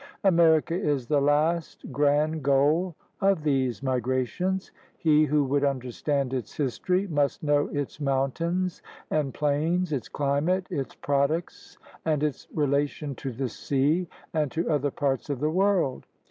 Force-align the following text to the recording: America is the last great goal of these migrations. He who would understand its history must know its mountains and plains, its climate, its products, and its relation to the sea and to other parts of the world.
America 0.23 0.73
is 0.73 1.05
the 1.05 1.21
last 1.21 1.85
great 1.91 2.41
goal 2.41 2.95
of 3.21 3.43
these 3.43 3.83
migrations. 3.83 4.71
He 4.97 5.25
who 5.25 5.43
would 5.45 5.63
understand 5.63 6.33
its 6.33 6.57
history 6.57 7.05
must 7.07 7.43
know 7.43 7.67
its 7.67 7.99
mountains 8.01 8.81
and 9.11 9.31
plains, 9.31 9.93
its 9.93 10.09
climate, 10.09 10.65
its 10.71 10.95
products, 10.95 11.77
and 12.03 12.23
its 12.23 12.47
relation 12.51 13.13
to 13.13 13.31
the 13.31 13.47
sea 13.49 14.07
and 14.33 14.49
to 14.49 14.71
other 14.71 14.89
parts 14.89 15.29
of 15.29 15.39
the 15.39 15.51
world. 15.51 16.07